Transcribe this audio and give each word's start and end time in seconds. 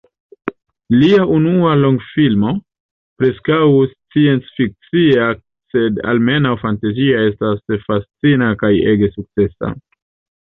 Lia 1.01 1.25
unua 1.33 1.73
longfilmo, 1.81 2.53
preskaŭ 3.21 3.59
scienc-fikcia 3.91 5.27
sed 5.75 6.01
almenaŭ 6.13 6.53
fantazia, 6.63 7.19
estas 7.33 7.85
fascina 7.91 8.49
kaj 8.65 8.73
ege 8.95 9.11
sukcesa. 9.19 9.71